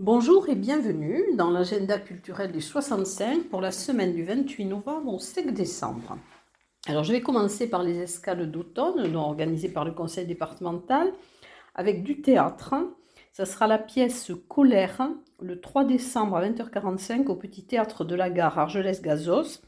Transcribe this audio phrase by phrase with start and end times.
[0.00, 5.20] Bonjour et bienvenue dans l'agenda culturel des 65 pour la semaine du 28 novembre au
[5.20, 6.18] 5 décembre.
[6.88, 11.12] Alors je vais commencer par les escales d'automne organisées par le conseil départemental
[11.78, 12.74] avec du théâtre.
[13.32, 15.08] Ça sera la pièce Colère
[15.40, 19.62] le 3 décembre à 20h45 au petit théâtre de la gare Argelès-Gazos.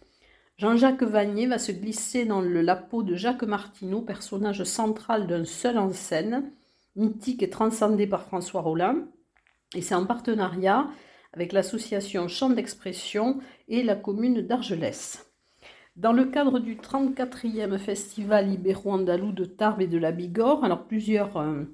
[0.58, 5.78] Jean-Jacques Vanier va se glisser dans le lapeau de Jacques Martineau, personnage central d'un seul
[5.78, 6.50] en scène,
[6.96, 9.06] mythique et transcendé par François Rollin.
[9.76, 10.88] Et c'est en partenariat
[11.32, 15.30] avec l'association Champ d'expression et la commune d'Argelès.
[15.94, 21.36] Dans le cadre du 34e Festival Ibéro-Andalou de Tarbes et de la Bigorre, alors plusieurs
[21.36, 21.64] euh,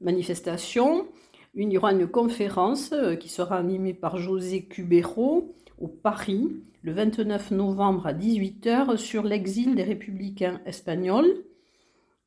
[0.00, 1.06] manifestations.
[1.54, 6.50] il y aura une conférence euh, qui sera animée par José Cubero au Paris
[6.82, 11.44] le 29 novembre à 18h sur l'exil des républicains espagnols.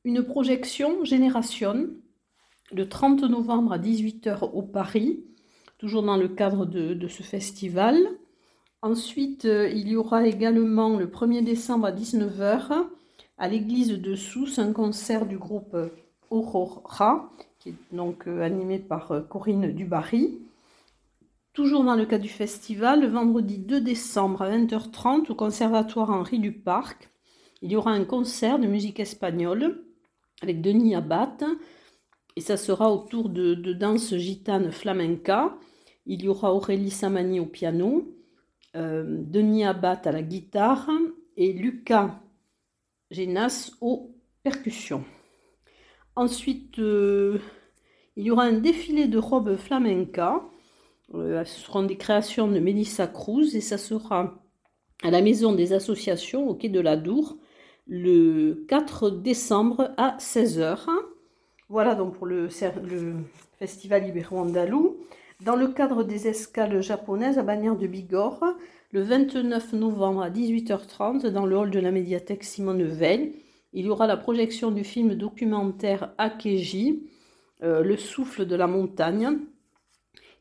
[0.03, 1.89] Une projection Génération
[2.71, 5.23] le 30 novembre à 18h au Paris,
[5.77, 7.97] toujours dans le cadre de, ce festival.
[8.81, 12.85] Ensuite, euh, il y aura également le 1er décembre à 19h
[13.37, 15.75] à l'église de Sousse un concert du groupe
[16.29, 20.39] Aurora, qui est donc euh, animé par euh, Corinne Dubarry.
[21.53, 26.39] Toujours dans le cadre du festival, le vendredi 2 décembre à 20h30 au Conservatoire Henri
[26.39, 27.09] du Parc,
[27.61, 29.83] il y aura un concert de musique espagnole
[30.41, 31.43] avec Denis Abad,
[32.37, 35.57] et ça sera autour de, danse gitane flamenca.
[36.05, 38.15] Il y aura Aurélie Samani au piano,
[38.77, 40.89] euh, Denis Abad à la guitare
[41.35, 42.21] et Lucas
[43.11, 45.03] Genas aux percussions.
[46.19, 47.39] Ensuite, euh,
[48.17, 50.41] il y aura un défilé de robes flamenca.
[51.15, 54.43] Euh, ce seront des créations de Melissa Cruz et ça sera
[55.01, 57.37] à la maison des associations au quai de la Dour
[57.87, 60.89] le 4 décembre à 16h.
[61.69, 62.49] Voilà donc pour le,
[63.57, 64.97] Festival Ibéro-Andalou.
[65.45, 68.43] Dans le cadre des escales japonaises à Bagnères de Bigorre,
[68.91, 73.31] le 29 novembre à 18h30, dans le hall de la médiathèque Simone Veil,
[73.73, 77.03] il y aura la projection du film documentaire Akeji,
[77.61, 79.39] euh, Le souffle de la montagne.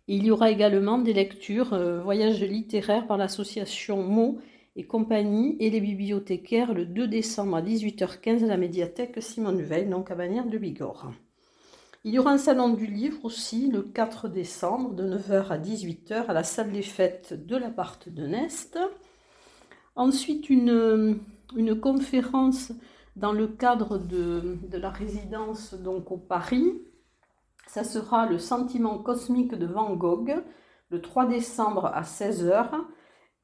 [0.06, 4.38] Il y aura également des lectures, euh, voyages littéraires par l'association Mots
[4.76, 9.86] et compagnie et les bibliothécaires le 2 décembre à 18h15 à la médiathèque Simone Veil,
[9.86, 11.12] donc à Bagnères de Bigorre.
[12.04, 16.26] Il y aura un salon du livre aussi le 4 décembre de 9h à 18h
[16.28, 18.78] à la salle des fêtes de l'appart de Nest.
[19.96, 21.18] Ensuite, une,
[21.56, 22.72] une conférence
[23.18, 26.72] dans le cadre de, la résidence donc au Paris.
[27.66, 30.42] Ça sera le sentiment cosmique de Van Gogh
[30.90, 32.70] le 3 décembre à 16h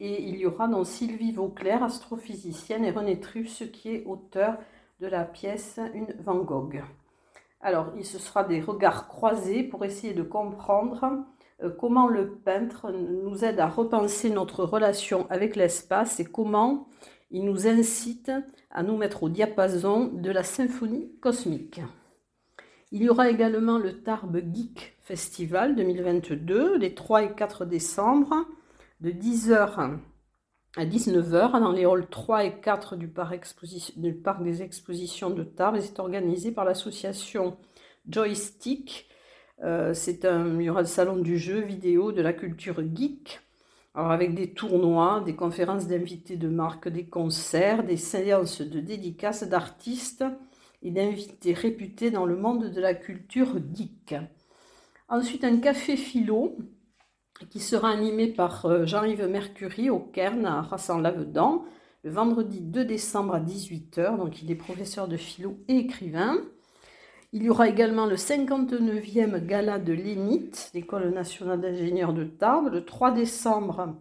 [0.01, 4.57] et il y aura donc Sylvie Vauclair, astrophysicienne, et René Truss, qui est auteur
[5.01, 6.83] de la pièce Une Van Gogh.
[7.61, 11.25] Alors, il se sera des regards croisés pour essayer de comprendre
[11.63, 16.89] euh, comment le peintre nous aide à repenser notre relation avec l'espace et comment
[17.35, 18.31] il nous incite
[18.71, 21.81] à nous mettre au diapason de la symphonie cosmique.
[22.93, 28.47] Il y aura également le Tarbes Geek Festival 2022 les 3 et 4 décembre
[29.01, 29.99] de 10h
[30.77, 33.35] à 19h dans les halls 3 et 4 du parc,
[34.45, 35.79] des expositions de Tarbes.
[35.81, 37.57] C'est organisé par l'association
[38.09, 39.09] Joystick.
[39.65, 43.41] Euh, c'est un, il y aura le salon du jeu vidéo, de la culture geek,
[43.95, 49.45] alors avec des tournois, des conférences d'invités de marque, des concerts, des séances de dédicaces
[49.45, 50.25] d'artistes
[50.83, 54.17] et d'invités réputés dans le monde de la culture geek.
[55.09, 56.57] Ensuite, un café philo
[57.51, 61.65] qui sera animé par euh, Jean-Yves Mercury au Cairn à Rassan-Lavedan
[62.05, 64.19] le vendredi 2 décembre à 18h.
[64.19, 66.37] Donc il est professeur de philo et écrivain.
[67.37, 72.85] Il y aura également le 59e gala de l'ENIT, l'École nationale d'ingénieurs de Tarbes, le
[72.85, 73.97] 3 décembre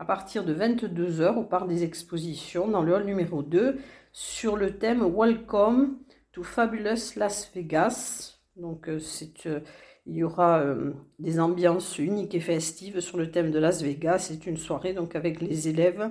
[0.00, 3.78] à partir de 22h au parc des expositions dans le hall numéro 2
[4.10, 5.96] sur le thème Welcome
[6.32, 8.40] to Fabulous Las Vegas.
[8.56, 9.60] Donc euh, c'est euh,
[10.06, 14.18] il y aura euh, des ambiances uniques et festives sur le thème de Las Vegas.
[14.18, 16.10] C'est une soirée donc avec les élèves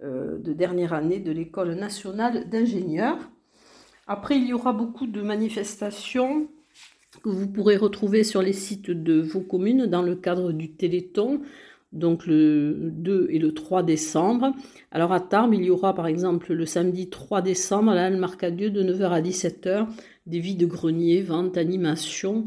[0.00, 3.18] de dernière année de l'École nationale d'ingénieurs.
[4.06, 6.48] Après, il y aura beaucoup de manifestations
[7.22, 11.42] que vous pourrez retrouver sur les sites de vos communes dans le cadre du Téléthon,
[11.92, 14.52] donc le 2 et le 3 décembre.
[14.90, 18.70] Alors à Tarbes, il y aura par exemple le samedi 3 décembre à la Marcadieu
[18.70, 19.86] de 9h à 17h
[20.26, 22.46] des vides greniers, ventes, animations.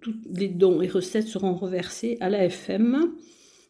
[0.00, 3.12] tous les dons et recettes seront reversés à l'AFM.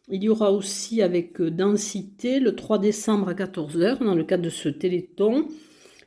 [0.09, 4.49] Il y aura aussi avec densité le 3 décembre à 14h, dans le cadre de
[4.49, 5.47] ce téléthon,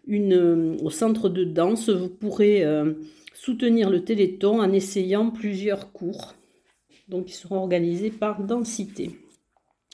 [0.07, 2.65] une, au centre de danse, vous pourrez
[3.35, 6.35] soutenir le Téléthon en essayant plusieurs cours.
[7.09, 9.11] Donc, ils seront organisés par densité.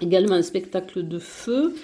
[0.02, 1.74] Également un spectacle de feu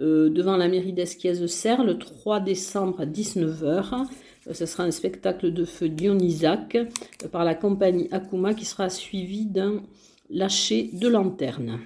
[0.00, 4.06] euh, devant la mairie d'Esquiez-Serre le 3 décembre à 19h.
[4.48, 8.88] Euh, ce sera un spectacle de feu Dionysac euh, par la compagnie Akuma qui sera
[8.88, 9.82] suivi d'un
[10.30, 11.78] lâcher de lanterne.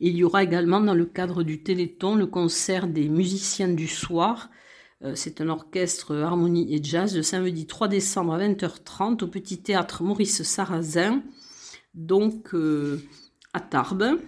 [0.00, 4.50] Il y aura également dans le cadre du Téléthon le concert des musiciens du soir
[4.50, 4.63] euh,
[5.14, 10.02] c'est un orchestre harmonie et jazz le samedi 3 décembre à 20h30 au petit théâtre
[10.02, 11.22] Maurice Sarrazin,
[11.94, 13.02] donc euh,
[13.52, 14.18] à Tarbes.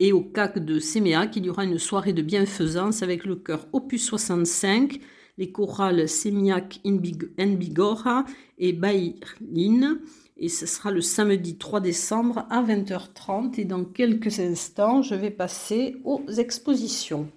[0.00, 3.66] Et au CAC de Séméac, il y aura une soirée de bienfaisance avec le chœur
[3.72, 5.00] Opus 65,
[5.38, 8.24] les chorales Sémiac Bigora
[8.58, 10.00] et Baïrline.
[10.36, 13.60] Et ce sera le samedi 3 décembre à 20h30.
[13.60, 17.28] Et dans quelques instants, je vais passer aux expositions.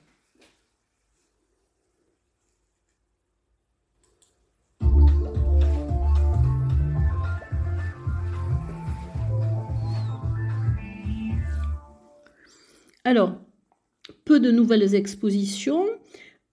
[13.08, 13.38] Alors,
[14.26, 15.86] peu de nouvelles expositions.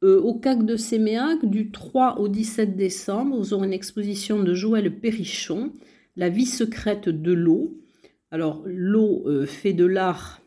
[0.04, 4.54] Euh, au CAC de Séméac, du 3 au 17 décembre, vous aurez une exposition de
[4.54, 5.72] Joël Perrichon,
[6.14, 7.82] La vie secrète de l'eau.
[8.30, 10.42] Alors, l'eau euh, fait de l'art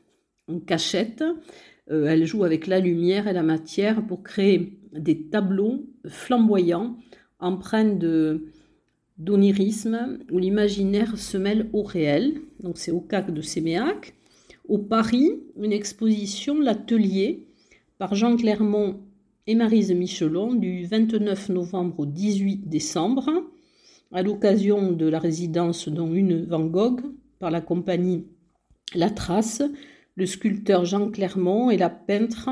[0.47, 1.25] en cachette.
[1.91, 6.95] Euh, elle joue avec la lumière et la matière pour créer des tableaux flamboyants,
[7.39, 7.99] empreints
[9.17, 12.35] d'onirisme, où l'imaginaire se mêle au réel.
[12.61, 14.13] Donc, c'est au CAC de Séméac.
[14.67, 15.31] Au Paris,
[15.61, 17.47] une exposition L'Atelier
[17.97, 18.99] par Jean Clermont
[19.47, 23.29] et Marise Michelon du 29 novembre au 18 décembre,
[24.11, 26.99] à l'occasion de la résidence dont une Van Gogh
[27.39, 28.25] par la compagnie
[28.93, 29.63] La Trace,
[30.15, 32.49] le sculpteur Jean Clermont et la peintre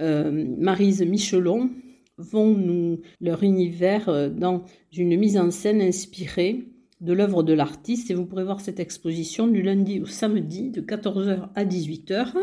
[0.00, 1.70] euh, Marise Michelon
[2.16, 6.66] vont nous leur univers euh, dans une mise en scène inspirée
[7.00, 10.80] de l'œuvre de l'artiste et vous pourrez voir cette exposition du lundi au samedi de
[10.80, 12.34] 14h à 18h.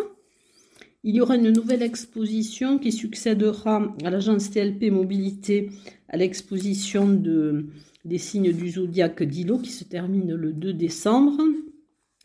[1.03, 5.69] Il y aura une nouvelle exposition qui succédera à l'agence TLP Mobilité
[6.09, 7.67] à l'exposition de,
[8.05, 11.37] des signes du zodiaque d'Ilo qui se termine le 2 décembre.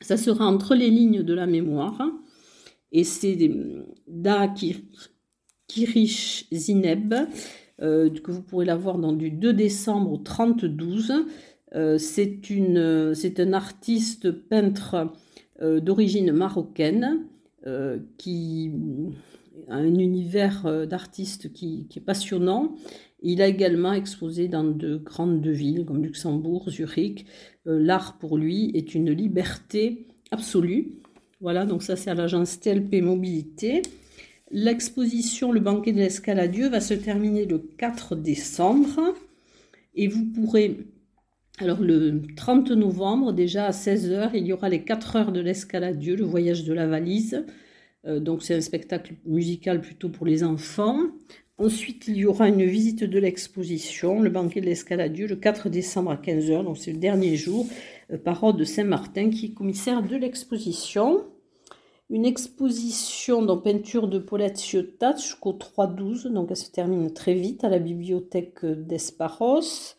[0.00, 2.00] Ça sera entre les lignes de la mémoire
[2.92, 3.36] et c'est
[4.06, 4.52] Da
[5.66, 7.14] Kirish Zineb
[7.82, 11.12] euh, que vous pourrez la voir dans du 2 décembre au 30 12
[11.74, 11.98] euh,
[13.14, 15.12] c'est un artiste peintre
[15.62, 17.26] euh, d'origine marocaine
[17.66, 18.72] euh, qui
[19.68, 22.74] a un univers d'artiste qui, est passionnant.
[23.22, 27.26] Il a également exposé dans de grandes villes comme Luxembourg, Zurich.
[27.66, 30.94] L'art pour lui est une liberté absolue.
[31.40, 33.82] Voilà, donc ça c'est à l'agence TLP Mobilité.
[34.50, 39.14] L'exposition Le banquet de l'escaladieu va se terminer le 4 décembre
[39.94, 40.78] et vous pourrez
[41.60, 46.16] alors le 30 novembre, déjà à 16h, il y aura les 4 heures de l'escaladieu,
[46.16, 47.44] le voyage de la valise.
[48.06, 50.98] Euh, donc c'est un spectacle musical plutôt pour les enfants.
[51.58, 56.12] Ensuite, il y aura une visite de l'exposition, le banquet de l'escaladieu, le 4 décembre
[56.12, 57.66] à 15h, donc c'est le dernier jour,
[58.10, 61.26] euh, de Saint-Martin, qui est commissaire de l'exposition.
[62.08, 67.62] Une exposition dans peinture de Paulette Ciotat jusqu'au 3-12, donc elle se termine très vite
[67.62, 69.94] à la bibliothèque d'Esparos.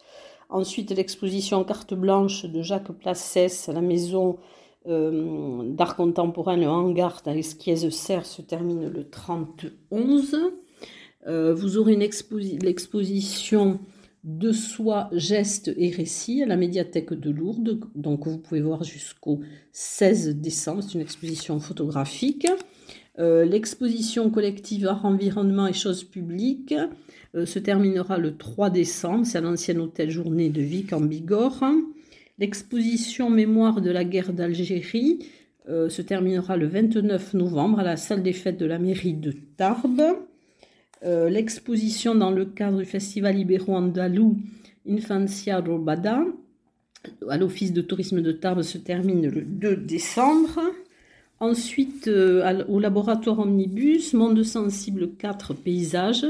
[0.51, 4.37] Ensuite, l'exposition Carte blanche de Jacques Placès à la maison
[4.85, 10.35] euh, d'art contemporain, le hangar dans Esquiez-Serre, se termine le 30-11.
[11.27, 13.79] Euh, vous aurez l'exposition
[14.25, 19.39] de soi, gestes et récits à la médiathèque de Lourdes, donc vous pouvez voir jusqu'au
[19.71, 22.45] 16 décembre, c'est une exposition photographique.
[23.19, 26.75] Euh, l'exposition collective Art, Environnement et Choses publiques
[27.33, 31.63] se terminera le 3 décembre, c'est à l'ancien hôtel Journée de Vic en Bigorre.
[32.39, 35.19] L'exposition Mémoire de la guerre d'Algérie
[35.69, 39.33] euh, se terminera le 29 novembre à la salle des fêtes de la mairie de
[39.57, 40.03] Tarbes.
[41.03, 44.37] L'exposition dans le cadre du festival ibéro-andalou
[44.87, 46.23] Infancia Robada
[47.29, 50.59] à l'office de tourisme de Tarbes se termine le 2 décembre.
[51.39, 56.25] Ensuite, euh, au laboratoire Omnibus, Monde sensible 4 paysages.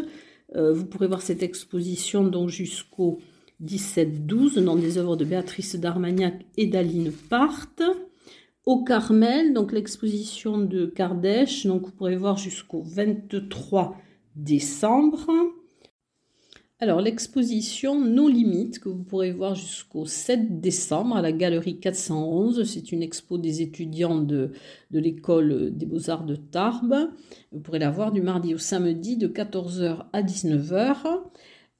[0.56, 3.20] Euh, vous pourrez voir cette exposition donc jusqu'au
[3.64, 7.68] 17-12 dans des œuvres de Béatrice d'Armagnac et d'Aline Part.
[8.66, 13.98] Au Carmel, donc l'exposition de Kardèche, donc vous pourrez voir jusqu'au 23
[14.36, 15.28] décembre.
[16.84, 22.64] Alors, l'exposition Nos Limites, que vous pourrez voir jusqu'au 7 décembre à la galerie 411,
[22.64, 24.50] c'est une expo des étudiants de,
[24.90, 27.12] de l'école des beaux-arts de Tarbes.
[27.52, 31.22] Vous pourrez la voir du mardi au samedi de 14h à 19h.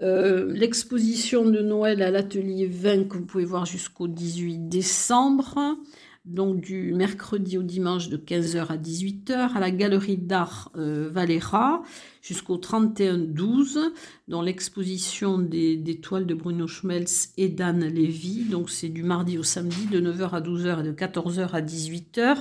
[0.04, 5.78] Euh, l'exposition de Noël à l'atelier 20 que vous pouvez voir jusqu'au 18 décembre
[6.26, 11.82] donc du mercredi au dimanche de 15h à 18h à la galerie d'art euh, Valera
[12.22, 13.80] jusqu'au 31-12
[14.28, 18.44] dans l'exposition des, toiles de Bruno Schmelz et d'Anne Lévy.
[18.44, 22.38] Donc c'est du mardi au samedi de 9h à 12h et de 14h à 18h.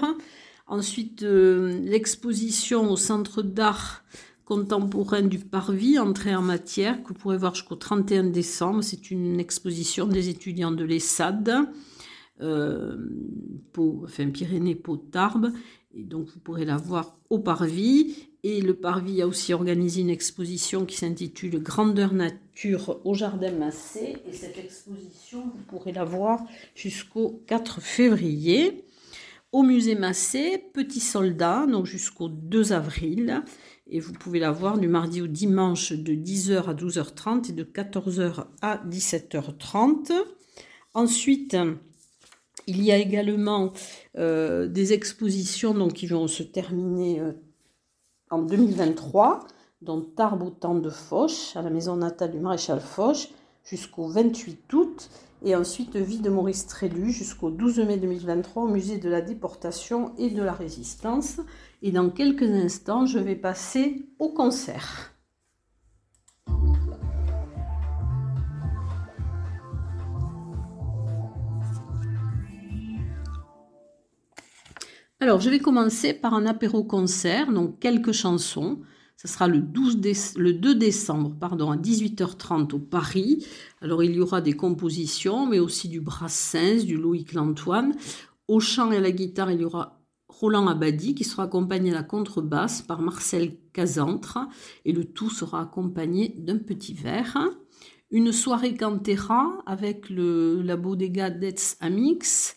[0.67, 4.05] Ensuite, euh, l'exposition au centre d'art
[4.45, 8.83] contemporain du Parvis, entrée en matière, que vous pourrez voir jusqu'au 31 décembre.
[8.83, 11.67] C'est une exposition des étudiants de l'ESSAD
[12.41, 12.97] euh,
[14.05, 15.53] enfin Pyrénées-Pau-Tarbes.
[15.95, 18.29] Et donc vous pourrez la voir au Parvis.
[18.43, 24.17] Et le Parvis a aussi organisé une exposition qui s'intitule Grandeur nature au Jardin Massé.
[24.27, 26.45] Et cette exposition, vous pourrez la voir
[26.75, 28.85] jusqu'au 4 février.
[29.53, 33.43] Au musée Massé, Petit Soldat, donc jusqu'au 2 avril.
[33.89, 37.65] Et vous pouvez la voir du mardi au dimanche de 10h à 12h30 et de
[37.65, 40.13] 14h à 17h30.
[40.95, 41.57] Ensuite,
[42.71, 43.73] il y a également
[44.17, 47.33] euh, des expositions donc, qui vont se terminer euh,
[48.31, 49.41] en 2023,
[49.83, 53.29] dont Tarbes au de Foch, à la maison natale du maréchal Foch,
[53.65, 55.11] jusqu'au 28 août,
[55.43, 60.13] et ensuite Vie de Maurice Trélu jusqu'au 12 mai 2023 au musée de la déportation
[60.19, 61.41] et de la résistance.
[61.83, 65.15] Et dans quelques instants, je vais passer au concert.
[75.23, 78.81] Alors, je vais commencer par un apéro-concert, donc quelques chansons.
[79.19, 79.99] Ce sera le, 12
[80.37, 83.47] le 2 décembre pardon, à 18h30 au Paris.
[83.83, 87.95] Alors, il y aura des compositions, mais aussi du Brassens, du Loïc Lantoine.
[88.49, 91.97] Au chant et à la guitare, il y aura Roland Abadi qui sera accompagné à
[91.97, 94.39] la contrebasse par Marcel Casantre.
[94.87, 97.37] Et le tout sera accompagné d'un petit verre.
[98.11, 102.57] Une soirée cantera avec le, la Bodega Detz Amix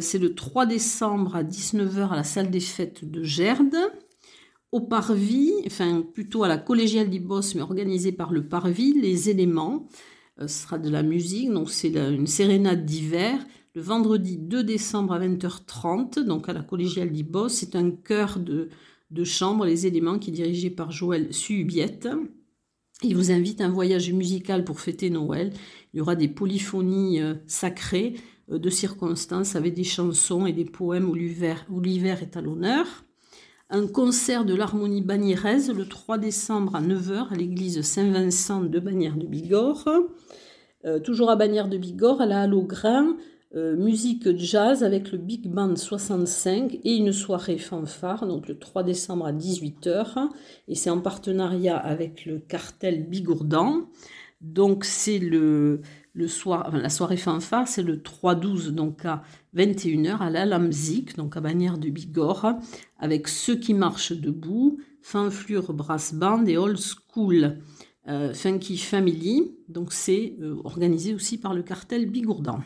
[0.00, 3.76] c'est le 3 décembre à 19h à la salle des fêtes de Gerde.
[4.74, 9.86] Au Parvis, enfin plutôt à la collégiale d'Ibos, mais organisée par le Parvis, les éléments.
[10.40, 13.38] Euh, ce sera de la musique, donc c'est une sérénade d'hiver.
[13.74, 18.68] Le vendredi 2 décembre à 20h30, donc à la collégiale d'Ibos, c'est un chœur de,
[19.10, 22.08] de chambre, les éléments, qui est dirigé par Joël Subiette.
[23.02, 25.52] Il vous invite à un voyage musical pour fêter Noël.
[25.92, 30.64] Il y aura des polyphonies euh, sacrées euh, de circonstances avec des chansons et des
[30.64, 32.86] poèmes où l'hiver est à l'honneur.
[33.70, 39.16] Un concert de l'harmonie bagnérèse le 3 décembre à 9h à l'église Saint-Vincent de Bagnères
[39.16, 39.88] de Bigorre.
[40.84, 43.16] Euh, toujours à Bagnères de Bigorre, à la Halle au Grain,
[43.56, 48.82] euh, musique jazz avec le Big Band 65 et une soirée fanfare, donc le 3
[48.82, 50.28] décembre à 18h.
[50.68, 53.88] Et c'est en partenariat avec le cartel Bigourdan.
[54.40, 55.80] Donc c'est le,
[56.14, 59.22] la soirée fanfare, c'est le 3-12, donc à
[59.56, 62.54] 21h à la Lamzik, donc à Bagnères de Bigorre,
[62.98, 67.58] avec Ceux qui marchent debout, Fanflure Brass Band et Old School
[68.08, 69.56] euh, Funky Family.
[69.68, 72.60] Donc c'est euh, organisé aussi par le cartel Bigourdan.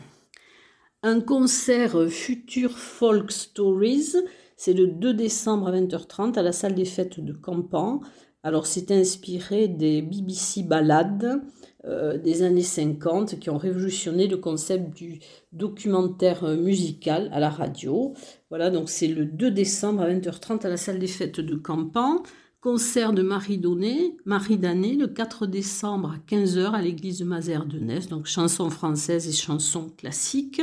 [1.01, 4.15] Un concert Future Folk Stories,
[4.57, 8.01] c'est le 2 décembre à 20h30 à la salle des fêtes de Campan.
[8.43, 11.41] Alors c'est inspiré des BBC Ballades
[11.85, 15.19] euh, des années 50 qui ont révolutionné le concept du
[15.53, 18.13] documentaire musical à la radio.
[18.49, 22.23] Voilà, donc c'est le 2 décembre à 20h30 à la salle des fêtes de Campan.
[22.61, 27.65] Concert de Marie Donné, Marie Danet, le 4 décembre à 15h à l'église de Mazères
[27.65, 30.61] de Ness, donc chansons françaises et chansons classiques.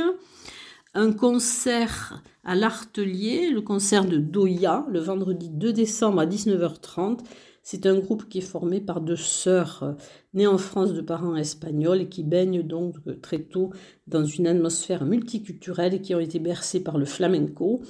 [0.93, 7.21] Un concert à l'Artelier, le concert de Doya, le vendredi 2 décembre à 19h30
[7.69, 9.91] c'est un groupe qui est formé par deux sœurs euh,
[10.33, 13.71] nées en France de parents espagnols et qui baignent donc euh, très tôt
[14.07, 17.81] dans une atmosphère multiculturelle et qui ont été bercées par le flamenco.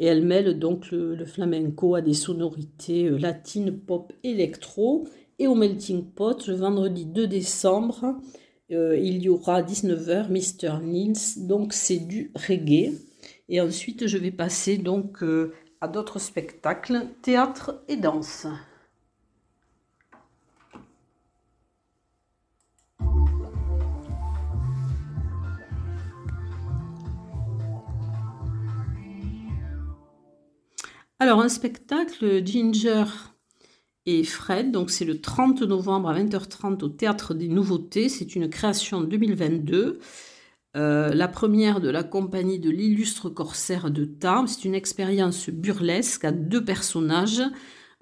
[0.00, 5.06] Et elles mêlent donc le, flamenco à des sonorités euh, latines, pop, électro.
[5.38, 8.16] Et au Melting Pot, le vendredi 2 décembre,
[8.68, 10.84] il y aura à 19h Mr.
[10.84, 12.94] Nils, donc c'est du reggae.
[13.48, 15.24] Et ensuite, je vais passer donc
[15.80, 18.48] à d'autres spectacles, théâtre et danse.
[31.22, 33.04] Alors, un spectacle, Ginger
[34.06, 34.72] et Fred.
[34.72, 38.08] Donc c'est le 30 novembre à 20h30 au Théâtre des Nouveautés.
[38.08, 39.98] C'est une création 2022.
[40.78, 44.46] Euh, la première de la compagnie de l'illustre corsaire de Tarbes.
[44.48, 47.42] C'est une expérience burlesque à deux personnages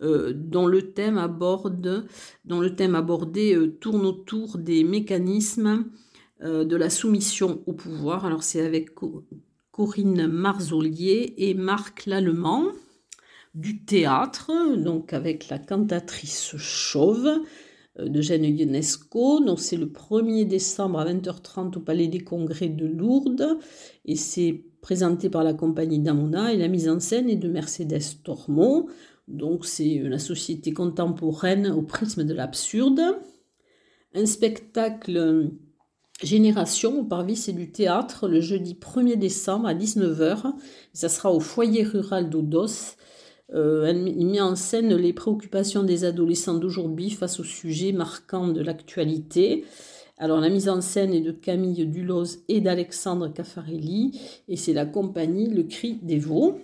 [0.01, 2.07] euh, dont, le thème aborde,
[2.45, 2.63] dont
[2.95, 5.87] abordé euh, tourne autour des mécanismes
[6.41, 8.25] de la soumission au pouvoir.
[8.25, 8.91] Alors c'est avec
[9.73, 12.67] Corinne Marzolier et Marc Lallemand
[13.59, 17.29] du théâtre, donc avec la cantatrice chauve
[17.99, 19.41] euh, de Jeanne Ionesco.
[19.41, 23.59] Donc c'est le 1er décembre à 20h30 au Palais des Congrès de Lourdes
[24.05, 28.23] et c'est présenté par la compagnie d'Amona et la mise en scène est de Mercedes
[28.23, 28.87] Tormont.
[29.27, 33.01] Donc c'est la société contemporaine au prisme de l'absurde.
[34.15, 35.51] Un spectacle
[36.23, 40.53] Génération au Parvis et du théâtre le jeudi 1er décembre à 19h.
[40.93, 42.97] Ça sera au foyer rural d'Odos
[43.55, 48.61] euh, il met en scène les préoccupations des adolescents d'aujourd'hui face aux sujets marquants de
[48.61, 49.65] l'actualité.
[50.19, 54.85] Alors la mise en scène est de Camille Duloz et d'Alexandre Caffarelli et c'est la
[54.85, 56.59] compagnie Le Cri des Veaux.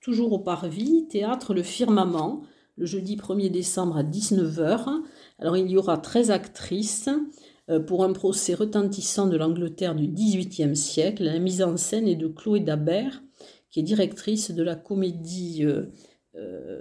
[0.00, 2.42] Toujours au Parvis, théâtre Le Firmament,
[2.76, 5.02] le jeudi 1er décembre à 19h.
[5.38, 7.08] Alors il y aura 13 actrices
[7.68, 11.24] euh, pour un procès retentissant de l'Angleterre du XVIIIe siècle.
[11.24, 13.22] La mise en scène est de Chloé Dabert,
[13.70, 15.86] qui est directrice de la comédie euh,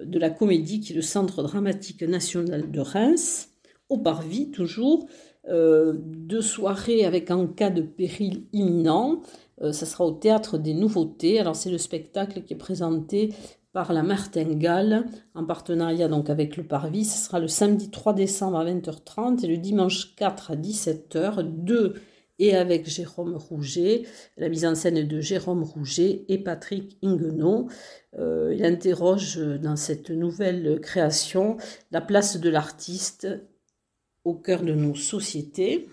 [0.06, 3.50] de la comédie qui est le Centre dramatique national de Reims,
[3.90, 5.08] au Parvis toujours,
[5.50, 9.22] euh, deux soirées avec un cas de péril imminent.
[9.62, 11.40] Euh, ça sera au Théâtre des Nouveautés.
[11.40, 13.34] Alors c'est le spectacle qui est présenté
[13.72, 17.06] par la Martingale en partenariat donc avec le Parvis.
[17.06, 21.44] Ce sera le samedi 3 décembre à 20h30 et le dimanche 4 à 17h.
[21.44, 21.94] Deux
[22.40, 24.04] et avec Jérôme Rouget,
[24.38, 27.68] la mise en scène de Jérôme Rouget et Patrick Inguenot.
[28.20, 31.58] Euh, il interroge dans cette nouvelle création
[31.92, 33.28] la place de l'artiste
[34.24, 35.88] au cœur de nos sociétés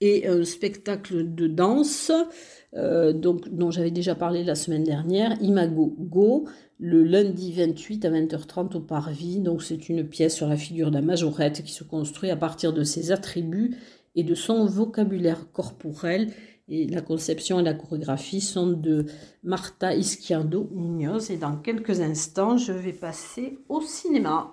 [0.00, 2.10] et un spectacle de danse
[2.74, 6.48] euh, dont j'avais déjà parlé la semaine dernière, Imago Go,
[6.80, 9.38] le lundi 28 à 20h30 au Parvis.
[9.38, 12.82] Donc c'est une pièce sur la figure d'un majorette qui se construit à partir de
[12.82, 13.76] ses attributs
[14.14, 16.32] et de son vocabulaire corporel.
[16.68, 19.06] Et la conception et la chorégraphie sont de
[19.42, 21.30] Marta Izquierdo Munoz.
[21.30, 24.52] Et dans quelques instants, je vais passer au cinéma.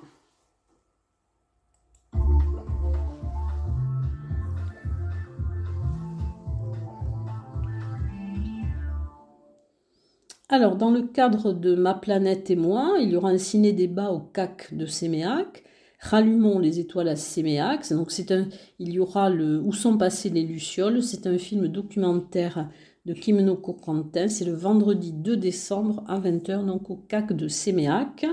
[10.51, 14.19] Alors, dans le cadre de Ma planète et moi, il y aura un ciné-débat au
[14.19, 15.63] CAC de Séméac
[15.99, 17.91] Rallumons les étoiles à Séméax.
[17.91, 18.47] Donc c'est un,
[18.79, 21.03] il y aura le Où sont passées les lucioles?
[21.03, 22.69] C'est un film documentaire
[23.05, 24.29] de Kimnoko Quentin.
[24.29, 28.25] C'est le vendredi 2 décembre à 20h, donc au CAC de Séméac.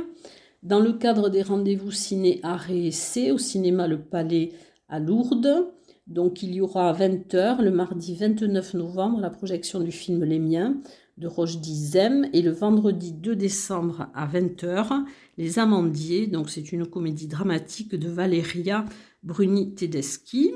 [0.62, 2.90] Dans le cadre des rendez-vous ciné art et
[3.32, 4.52] au cinéma Le Palais
[4.88, 5.72] à Lourdes.
[6.06, 10.38] Donc il y aura à 20h le mardi 29 novembre la projection du film Les
[10.38, 10.76] Miens
[11.16, 15.04] de Rochdy Zem et le vendredi 2 décembre à 20h
[15.38, 16.26] Les Amandiers.
[16.26, 18.84] Donc c'est une comédie dramatique de Valeria
[19.22, 20.52] Bruni Tedeschi.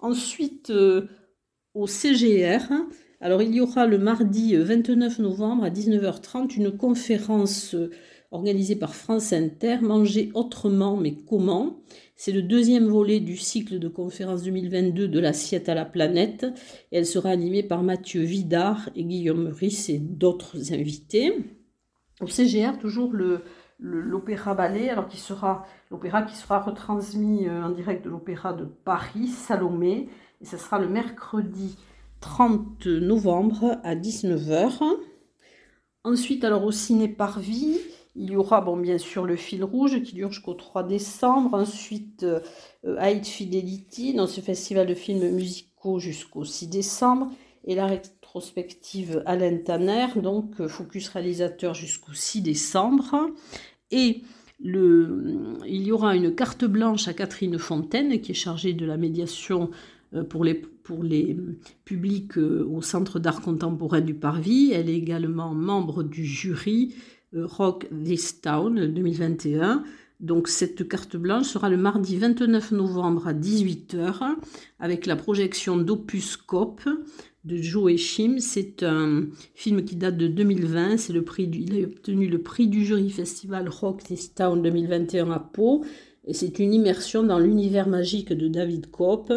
[0.00, 1.06] Ensuite euh,
[1.74, 2.72] au CGR,
[3.20, 7.76] alors il y aura le mardi 29 novembre à 19h30 une conférence
[8.32, 11.82] organisée par France Inter, Manger autrement mais comment?
[12.16, 16.46] C'est le deuxième volet du cycle de conférences 2022 de l'assiette à la planète.
[16.90, 21.32] Elle sera animée par Mathieu Vidard et Guillaume Meurice et d'autres invités.
[22.20, 23.12] Au CGR, toujours
[23.78, 28.64] l'opéra ballet, alors qui sera l'opéra qui sera retransmis euh, en direct de l'opéra de
[28.64, 30.08] Paris, Salomé,
[30.40, 31.76] et ce sera le mercredi
[32.20, 34.80] 30 novembre à 19h.
[36.04, 37.78] Ensuite, alors au ciné Parvis,
[38.14, 41.54] il y aura bon, bien sûr le fil rouge qui dure jusqu'au 3 décembre.
[41.54, 42.40] Ensuite, euh,
[43.00, 47.30] High Fidelity dans ce festival de films musicaux jusqu'au 6 décembre.
[47.64, 53.30] Et la rétrospective Alain Tanner, donc euh, focus réalisateur jusqu'au 6 décembre.
[53.90, 54.22] Et
[54.62, 58.98] le, il y aura une carte blanche à Catherine Fontaine qui est chargée de la
[58.98, 59.70] médiation
[60.12, 61.34] euh, pour les, pour les
[61.86, 64.72] publics au Centre d'art contemporain du Parvis.
[64.72, 66.94] Elle est également membre du jury
[67.34, 69.84] Rock This Town 2021.
[70.20, 74.36] Donc cette carte blanche sera le mardi 29 novembre à 18h
[74.78, 76.80] avec la projection d'Opus Cop
[77.44, 78.38] de Joe Shim.
[78.38, 80.96] C'est un film qui date de 2020.
[80.96, 85.30] C'est le prix il a obtenu le prix du jury festival Rock This Town 2021
[85.32, 85.84] à Pau.
[86.24, 89.32] Et c'est une immersion dans l'univers magique de David Cope,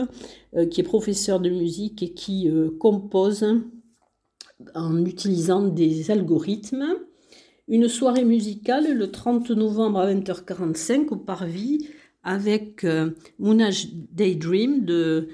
[0.56, 3.44] euh, qui est professeur de musique et qui euh, compose
[4.76, 6.96] en utilisant des algorithmes.
[7.68, 11.90] Une soirée musicale le 30 novembre à 20h45 au Parvis
[12.22, 15.30] avec euh, Moonage Daydream de,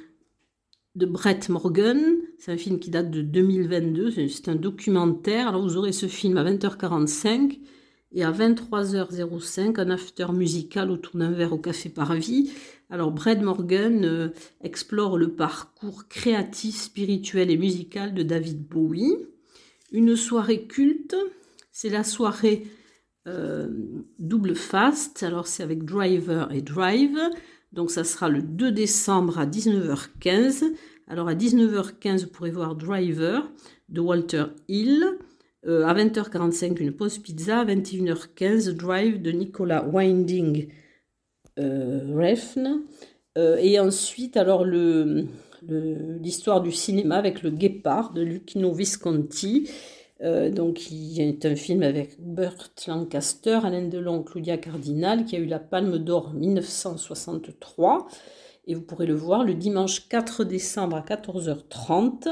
[0.96, 2.02] de Brett Morgan.
[2.40, 5.50] C'est un film qui date de 2022, c'est un documentaire.
[5.50, 7.60] Alors vous aurez ce film à 20h45
[8.14, 12.54] et à 23h05 un after musical autour d'un verre au Café Parvis.
[12.90, 14.30] Alors Brett Morgan euh,
[14.62, 19.18] explore le parcours créatif, spirituel et musical de David Bowie.
[19.92, 21.18] Une soirée culte,
[21.72, 22.68] c'est la soirée
[23.28, 23.68] euh,
[24.20, 25.24] double fast.
[25.24, 27.18] Alors c'est avec Driver et Drive.
[27.72, 30.74] Donc ça sera le 2 décembre à 19h15.
[31.08, 33.50] Alors à 19h15, vous pourrez voir Driver
[33.90, 35.06] de Walter Hill.
[35.68, 37.60] Euh, à 20h45, une pause pizza.
[37.60, 40.68] À 21h15, Drive de Nicolas Winding
[41.60, 42.82] euh, Refn.
[43.38, 49.70] et ensuite, alors l'histoire du cinéma avec le Guépard de Lucchino Visconti.
[50.24, 55.40] Euh, donc, il est un film avec Burt Lancaster, Alain Delon, Claudia Cardinal, qui a
[55.40, 58.08] eu la Palme d'Or 1963.
[58.68, 62.28] Et vous pourrez le voir le dimanche 4 décembre à 14h30.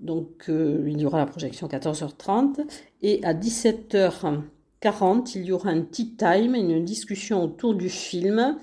[0.00, 2.66] Donc, euh, il y aura la projection 14h30.
[3.02, 8.58] Et à 17h40, il y aura un tea time, une discussion autour du film.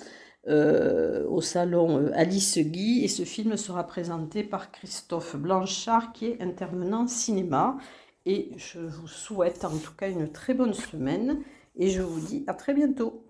[0.47, 6.41] Euh, au salon Alice Guy et ce film sera présenté par Christophe Blanchard qui est
[6.41, 7.77] intervenant cinéma
[8.25, 11.41] et je vous souhaite en tout cas une très bonne semaine
[11.75, 13.28] et je vous dis à très bientôt.